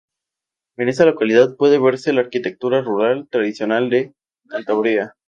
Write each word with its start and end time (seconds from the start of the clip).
En 0.77 0.89
esta 0.89 1.05
localidad 1.05 1.55
puede 1.55 1.77
verse 1.77 2.11
la 2.11 2.21
arquitectura 2.21 2.81
rural 2.81 3.27
tradicional 3.29 3.91
de 3.91 4.15
Cantabria. 4.49 5.13